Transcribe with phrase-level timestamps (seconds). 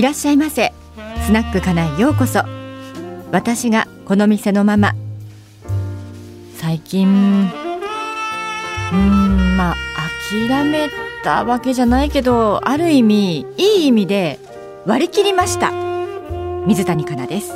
[0.00, 0.72] いらっしゃいませ。
[1.26, 2.40] スナックかなようこそ。
[3.32, 4.94] 私がこの店のまま。
[6.56, 7.06] 最近
[8.94, 9.76] うんまあ
[10.30, 10.88] 諦め
[11.22, 14.38] たわけじゃないけどある意味いい意味で
[14.86, 15.70] 割り切りました。
[16.66, 17.52] 水谷香奈です。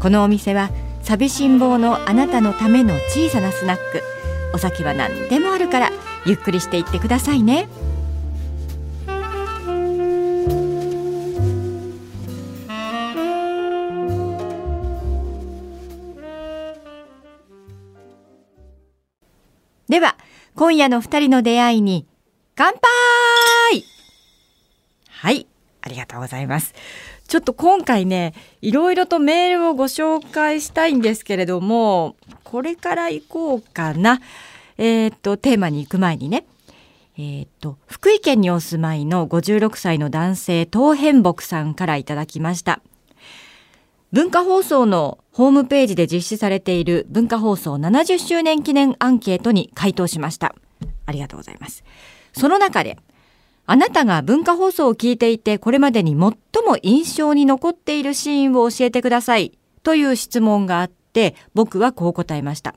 [0.00, 0.70] このお店は
[1.02, 3.82] 寂しん坊のあなたのための小さなスナック。
[4.54, 5.90] お酒は何でもあるから
[6.24, 7.68] ゆっくりしていってくださいね。
[20.58, 22.04] 今夜の二人の出会いに
[22.56, 23.84] 乾杯！
[25.08, 25.46] はい
[25.82, 26.74] ありがとうございます。
[27.28, 34.20] ちょっと今回ねいろいろとメールをご紹介したいんですけれどもこれから行こうかな。
[34.78, 36.44] えー、っとテーマに行く前にね。
[37.16, 42.80] えー、っと福井県にお住まいの56歳の男性東変木さんからいただきました。
[44.10, 50.56] 文化放送のホームページで実施されている文化放送70周年記念アンケートに回答しました。
[51.06, 51.84] ありがとうございます。
[52.32, 52.98] その中で
[53.64, 56.36] あなたが文化放送を聞いていてこれまでに最も
[56.82, 62.74] 印象に残っているシーンを教えてくださいという質問があって僕はこう答えました。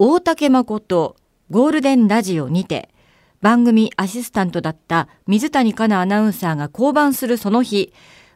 [0.00, 1.14] 大竹誠
[1.52, 2.88] ゴールデンラジオにて
[3.40, 7.92] 番組アシスタントだった水谷香奈アナウンサーが降板するその日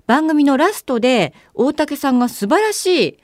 [0.08, 3.18] 番組のラストで大竹さんが素晴らしい、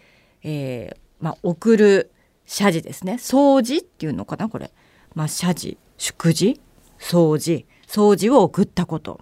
[0.45, 2.13] えー、まあ、送る
[2.45, 3.15] 謝辞ですね。
[3.15, 4.71] 掃除っていうのかなこれ、
[5.15, 6.61] まあ、謝辞祝辞
[7.01, 9.21] 掃除掃除を送ったこと。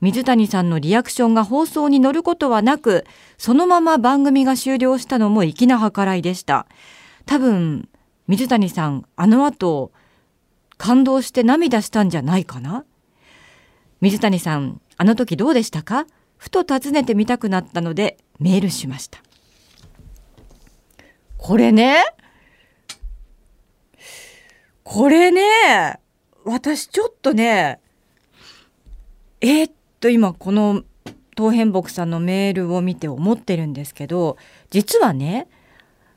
[0.00, 3.04] 水谷さんのリアクションが放送に乗ることはなく
[3.38, 6.66] そのまま番組が終了したのも粋な計らいでした。
[7.24, 7.88] 多分
[8.26, 9.92] 水谷さんあの後
[10.76, 12.84] 感動して涙したんじゃないかな。
[14.00, 16.06] 水谷さんあの時どうでしたか？
[16.40, 19.20] ふと尋ねてみたくなったのでメールしました。
[21.36, 22.02] これね
[24.82, 26.00] これね
[26.44, 27.78] 私ちょっとね
[29.42, 30.82] えー、っと今この
[31.36, 34.38] 東変木さんのメールを見て思ってるんですけど
[34.70, 35.46] 実はね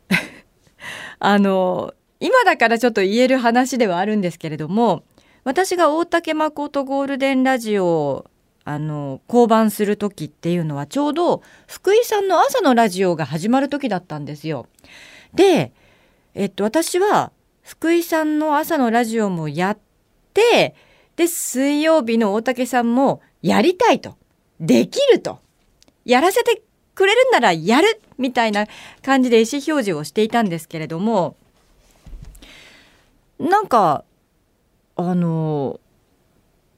[1.20, 5.04] あの今だからちょっと言える話ではあるんですけれども
[5.44, 8.26] 私が大竹誠ゴールデンラジオ
[8.66, 14.68] あの降板する時っていうのはちょうど福井さんの朝のラジオが始まる時だったんですよ。
[15.34, 15.74] で、
[16.34, 17.32] えっと、私は
[17.62, 19.78] 福井さんの朝のラジオもやっ
[20.34, 20.76] て
[21.16, 24.16] で水曜日の大竹さんもやりたいと
[24.60, 25.40] できると
[26.06, 26.62] やらせて
[26.96, 28.68] くれるんならやるみたいな
[29.02, 31.36] 感じで意思表示をしていたんですけれども
[33.40, 34.04] なんか
[34.96, 35.80] あの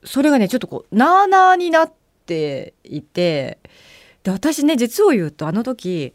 [0.06, 1.94] それがねちょっとこうなあなあになっ
[2.26, 3.60] ていて
[4.24, 6.14] で私ね実を言うとあの時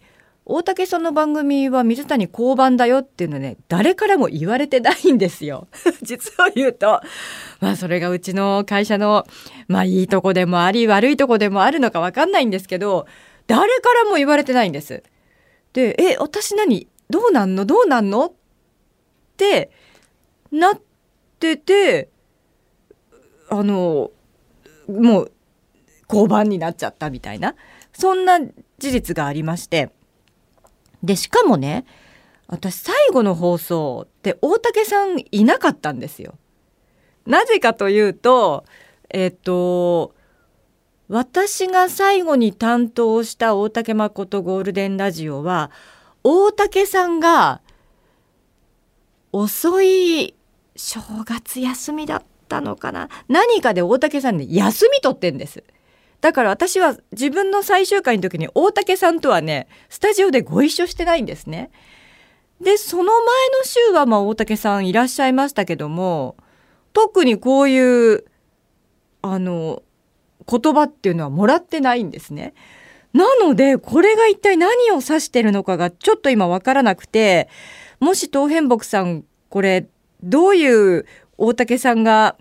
[0.52, 5.68] 大竹さんの番組は水谷交番だよっていうのね誰からも言われてないんですよ。
[6.02, 7.00] 実を言うと。
[7.60, 9.26] まあそれがうちの会社の
[9.68, 13.06] まあいいとこでもあり悪いとこでもあるのか分かんないんですけど
[13.46, 15.04] 誰からも言われてないんです。
[15.72, 16.88] でえ私何？
[17.10, 17.64] どうなんの？
[17.64, 18.26] どうなんの？
[18.26, 18.32] っ
[19.36, 19.70] て
[20.50, 20.80] なっ
[21.38, 22.08] てて
[23.50, 24.10] あの
[24.88, 25.32] もう
[26.08, 27.54] 交番になっちゃったみたいな。
[27.92, 29.90] そんな事実がありまして。
[31.02, 31.86] でしかもね
[32.46, 36.34] 私最後の放送って大竹さんいなかったんですよ。
[37.26, 38.64] なぜかというと
[39.08, 40.14] えっ、と
[41.08, 45.70] 私が最後に担当した大竹誠ゴールデンラジオは
[46.22, 47.60] 大竹さんが
[49.32, 50.34] 遅い
[50.76, 53.08] 正月休みだったのかな？
[53.28, 55.62] 何かで大竹さんね休み取ってんです。
[56.20, 61.70] だから私は自分の最終回の時に大竹さんとはねスタジオでご一緒してないんですね。
[62.60, 63.24] でその前の
[63.64, 66.36] 週はまあ大竹さんいらっしゃいましたけども
[66.92, 68.24] 特にこういう
[69.22, 69.82] あの
[70.46, 72.52] 言葉っていうのはもらってないんですね。
[73.12, 77.48] なのでこれが一体何を指してるのかがちょっと今わからなくて
[77.98, 79.86] もし東変木さんこれ
[80.22, 81.06] どういう
[81.38, 82.36] 大竹さんが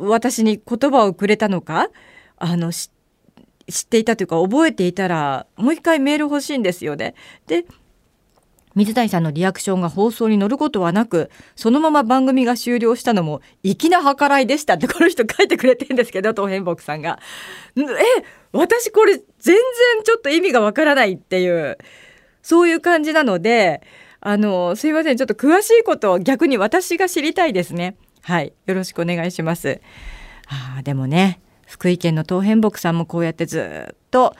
[0.00, 1.90] 私に言葉をくれたのか？
[2.36, 2.88] あの知
[3.82, 7.14] っていたというか覚えていたらもう一回メール欲しいんですよね。
[7.46, 7.66] で
[8.74, 17.18] 水谷さんのリアクションが放送に乗ることはなくそのまま番組が終了したのも粋な計らいでしたってこの人書いてくれてるんですけど東変木さんが。
[17.76, 17.82] え
[18.52, 19.56] 私これ全然
[20.04, 21.78] ちょっと意味がわからないっていう
[22.42, 23.82] そういう感じなので
[24.20, 28.52] あのすいませんちょっと詳しいことを逆に私が知りたいですねはい。
[28.66, 29.80] よろしくお願いします。
[30.78, 34.34] あでもね福井県の東変木さんもこうやってずっと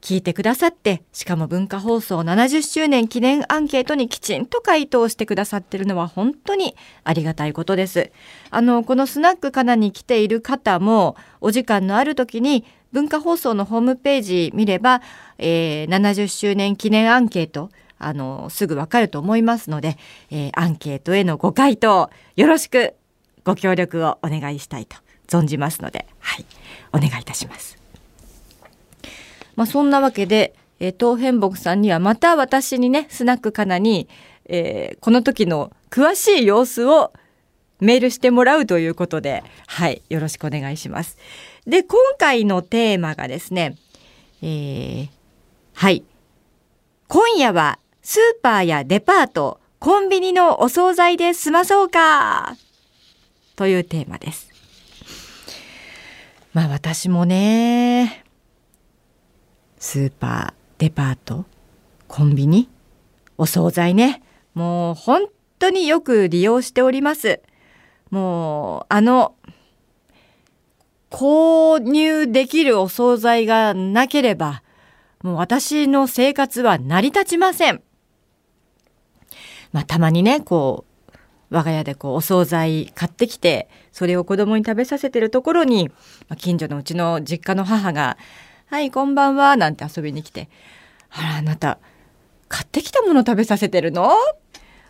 [0.00, 8.12] 聞いてくださってしかも文化放送70周年記念アンケートにきちんと回答してくださってるのは本当にありがたいことです。
[8.50, 15.02] あのこのスナックかなに来ている方もお時間のある時に文化放送のホームページ見れば、
[15.38, 19.98] えー、70周年記念アンケートあのすぐわかると思いますので、
[20.30, 22.94] えー、アンケートへのご回答よろしく
[23.46, 24.96] ご協力をお願いしたいと
[25.28, 26.44] 存じますので、はい、
[26.92, 27.78] お願いいたします。
[29.54, 34.08] まあ、そんなわけで、えー、東変木さんにはまた私にねスナックかなに、
[34.46, 37.12] えー、この時の詳しい様子を
[37.80, 41.16] メールしてもらうということではいよろしくお願いします。
[41.66, 43.76] で今回のテーマがですね、
[44.42, 45.08] えー、
[45.72, 46.02] はい
[47.06, 52.56] 今夜はスーパーやデパートコンビニのお惣菜で済まそうか
[53.56, 54.50] というテーマです。
[56.56, 58.24] まあ私もね
[59.78, 61.44] スーパーデパート
[62.08, 62.70] コンビニ
[63.36, 64.22] お惣菜ね
[64.54, 65.26] もう本
[65.58, 67.42] 当によく利用しております
[68.10, 69.34] もうあの
[71.10, 74.62] 購入できるお惣菜がなければ
[75.22, 77.82] もう私の生活は成り立ちません
[79.72, 80.85] まあたまにねこう
[81.50, 85.90] 我が家でこうお惣菜買ってきてそれを子供に食べさせてるところに、
[86.38, 88.16] 近所のうちの実家の母が
[88.66, 90.48] はいこんばんは」なんて遊びに来て
[91.10, 91.78] 「あらあなた
[92.48, 94.10] 買ってきたもの食べさせてるの？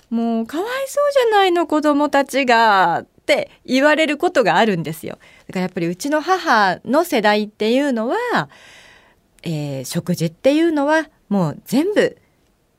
[0.09, 5.19] もうかわいそうじゃないの子供たちが」って言われることがあるんですよ。
[5.49, 8.49] だからやっぱりうちの母の世代っていうのは、
[9.43, 12.17] えー、食事っていうのはもう全部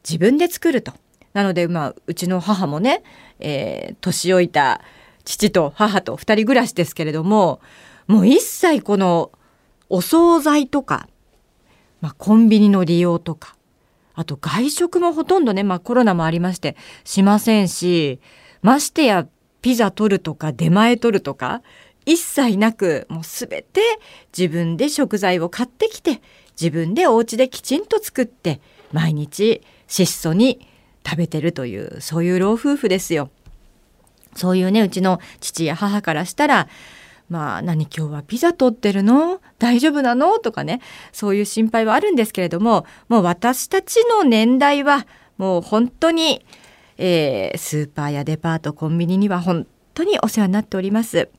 [0.04, 0.94] 自分で作ると。
[1.34, 3.04] なのでまあうちの母もね、
[3.40, 4.82] えー、年老いた
[5.26, 7.60] 父と母と2人暮らしですけれども
[8.08, 9.32] もう一切この
[9.90, 11.08] お惣菜とか、
[12.02, 13.56] まあ、コンビニの利用とか
[14.16, 18.20] あと外食もほとんどね、まあ、コロナもありましてしませんし
[18.62, 19.28] ましてや
[19.62, 21.62] ピザ取るとか出前取るとか
[22.06, 23.82] 一切なくもう全て
[24.36, 26.22] 自分で食材を買ってきて
[26.60, 28.62] 自分でお家できちんと作って
[28.92, 30.68] 毎日質素に
[31.08, 33.30] 食べてるというそういう老夫婦ですよ。
[34.36, 36.68] そういうねうちの父や母からしたら
[37.30, 39.40] まあ何今日はピザ取ってるの？
[39.58, 40.40] 大丈夫なの？
[40.40, 40.82] とかね
[41.14, 45.08] そういう心配はあるんですけれどももう私たちの年代は
[45.38, 46.46] もう本当に、
[46.98, 51.30] えー、スーパーやデパートコンビニには本当にお世話になっております。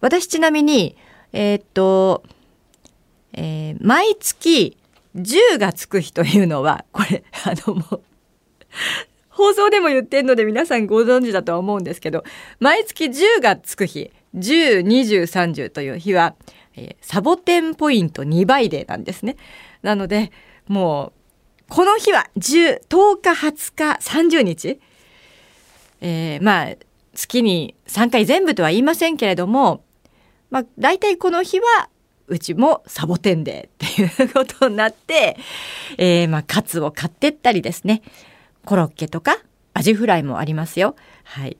[0.00, 0.96] 私ちなみに
[1.32, 2.22] えー、っと、
[3.32, 4.76] えー、毎月
[5.16, 8.00] 10がつく日というのはこれあのもう
[9.28, 12.24] 放送でも言ってるので皆さんご存知だとは思うんですけど
[12.60, 16.34] 毎月10がつく日102030という日は、
[17.00, 19.36] サボテンポイント2倍デーなんですね。
[19.82, 20.32] なので
[20.66, 21.24] もう
[21.68, 24.80] この日は10 10日20日30日、
[26.00, 26.74] えー、まあ
[27.14, 29.84] 月に3回全部とは言いませんけれども、
[30.50, 31.88] まあ、大体この日は
[32.26, 35.36] うちもサボテンデーっていうことになって、
[35.96, 38.02] えー、まあカツを買ってったりですね
[38.64, 39.38] コロッケとか
[39.74, 40.96] アジフライもありますよ。
[41.24, 41.56] はい、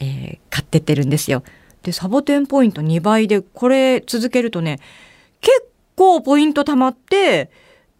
[0.00, 1.42] えー、買ってってるんですよ。
[1.82, 4.78] でサボテンポイント2倍でこれ続けるとね
[5.40, 5.64] 結
[5.96, 7.50] 構ポイント貯まって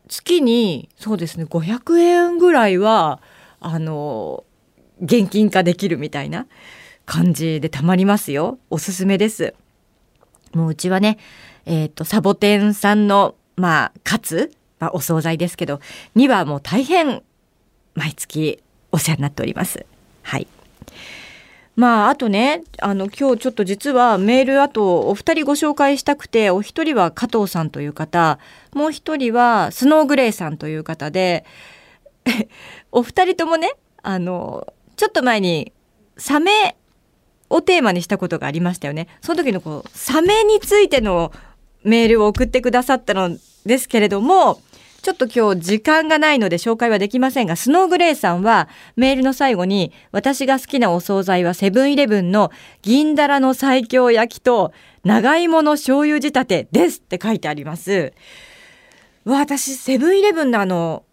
[0.09, 3.21] 月にそうですね500円ぐらいは
[3.61, 4.45] あの
[5.01, 6.47] 現金化できるみたいな
[7.07, 8.59] 感じでたまりますよ。
[8.71, 9.55] おすすめです。
[10.53, 11.19] もううちはね
[11.65, 15.81] えっ、ー、とサボテンさんのまあカツ、まあ、お惣菜ですけど
[16.15, 17.23] にはもう大変
[17.95, 19.87] 毎月お世話になっております
[20.23, 20.47] はい
[21.75, 28.39] まああとねあの今日ちょっと実はメールあとお二人ご紹介したくてお一人は加藤さんという方
[28.75, 31.45] もう一人はスノーグレイさんという方で
[32.93, 33.73] お二人ともね
[34.03, 35.73] あのちょっと前に
[36.19, 36.77] サメ
[37.49, 39.09] をテーマにしたことがありましたよね。
[39.21, 41.33] その時のこうサメについての
[41.85, 44.61] メールを送ってくださったのですけれども
[45.03, 58.13] ちょっと今日時間がないので紹介はできませんが、スノーグレイさんはメールの最後に、私が好きなお惣菜はセブンイレブンの銀だらの最強焼きと長芋の醤油仕立てですって書いてあります。
[59.25, 61.05] 私、セブンイレブンのあの、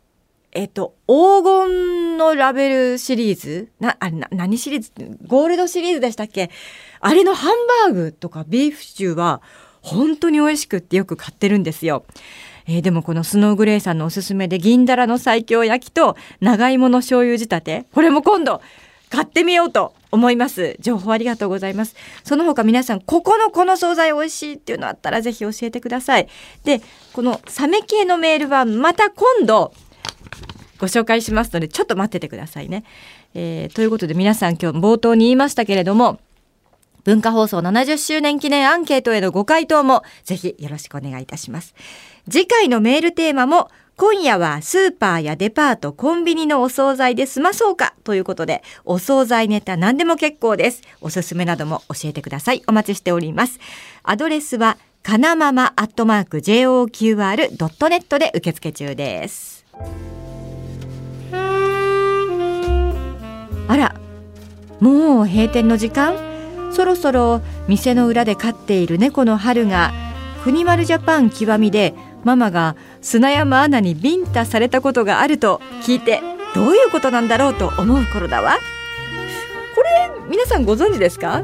[0.52, 4.92] えっと、黄金のラベルシリーズな、あな、何シリーズ？
[5.26, 6.52] ゴールドシリーズでしたっけ？
[7.00, 7.56] あれのハン
[7.88, 9.42] バーグとかビーフシチューは
[9.82, 12.06] 本当に美味しくってよく買ってるんですよ。
[12.70, 17.86] えー、でもこのスノーグレイさんのおすすめで銀だらの最強焼きと長芋の醤油仕立て。
[17.94, 18.62] これも今度
[19.10, 20.78] 買ってみようと思います。
[20.80, 21.96] 情報ありがとうございます。
[22.24, 26.28] その他皆さんここのこの惣菜美味しいっていうのあったらぜひ教えてください。
[26.64, 26.82] で
[27.14, 29.74] このサメ系のメールはまた今度
[30.80, 32.86] ご紹介しますのでちょっと待っててくださいね、
[33.34, 36.20] えー、ということで皆さん今日冒頭に言いましたけれども
[37.10, 41.74] 文化放送70周年記念アンケートへのご回答もぜひよろしくお願いいたします
[42.30, 50.84] 次回のメールテーマも今夜はスーパーやデパート、コンビニのお惣菜で済まそうかということで、お惣菜ネタ何でも結構です。
[51.02, 52.64] おすすめなども教えてください。
[52.66, 53.60] お待ちしております。
[54.04, 59.66] アドレスは、かなままアットマーク JOQR.net で受付中です。
[63.68, 63.96] あら、
[64.80, 66.29] もう閉店の時間？
[66.72, 69.92] そろそろ店の裏で飼っている猫の春が、
[70.44, 76.22] 国丸ジャパン極みでママが砂山アナにビンタされたことがあると聞いて
[76.56, 78.58] どういうことなんだろうと思う頃だわ。
[79.76, 81.44] これ皆さんご存知ですか？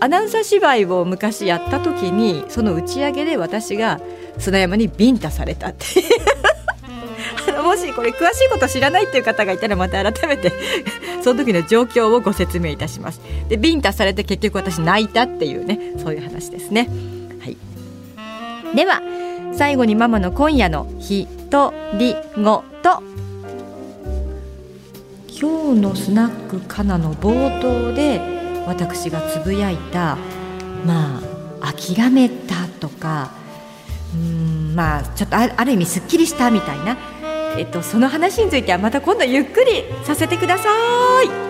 [0.00, 4.00] アナウンサー芝居を昔やった時にその打ち上げで私が
[4.38, 5.84] 砂山にビンタされたって
[7.62, 10.52] もしこれ詳しいこと知らないっていう方がいたらまた改めて
[11.22, 13.20] その時の状況をご説明いたします。
[13.48, 16.88] でビンタされて結局私泣いたっていうねそういう話ですね。
[17.40, 17.56] はい。
[18.76, 19.02] では
[19.54, 23.02] 最後にママの今夜のひとりごと。
[25.40, 28.20] 今日のスナックかなの冒頭で
[28.66, 30.18] 私がつぶやいた
[30.84, 31.20] ま
[31.60, 33.30] あ諦めたとか
[34.14, 36.96] うんまあちょっとある意味すっきりしたみたいな、
[37.56, 40.68] えっと、その話についてはまた今度ゆっくりさせてくださ
[41.22, 41.47] い。